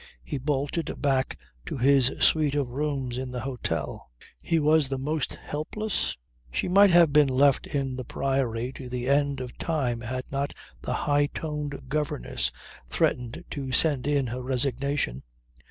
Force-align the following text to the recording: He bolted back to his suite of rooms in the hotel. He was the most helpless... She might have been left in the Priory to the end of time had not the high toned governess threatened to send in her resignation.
He 0.23 0.39
bolted 0.39 0.99
back 0.99 1.37
to 1.67 1.77
his 1.77 2.07
suite 2.21 2.55
of 2.55 2.71
rooms 2.71 3.19
in 3.19 3.29
the 3.29 3.41
hotel. 3.41 4.09
He 4.41 4.57
was 4.57 4.89
the 4.89 4.97
most 4.97 5.35
helpless... 5.35 6.17
She 6.51 6.67
might 6.67 6.89
have 6.89 7.13
been 7.13 7.27
left 7.27 7.67
in 7.67 7.95
the 7.97 8.03
Priory 8.03 8.71
to 8.77 8.89
the 8.89 9.07
end 9.07 9.39
of 9.41 9.55
time 9.59 10.01
had 10.01 10.23
not 10.31 10.55
the 10.81 10.93
high 11.05 11.27
toned 11.27 11.87
governess 11.87 12.51
threatened 12.89 13.43
to 13.51 13.71
send 13.71 14.07
in 14.07 14.25
her 14.25 14.41
resignation. 14.41 15.21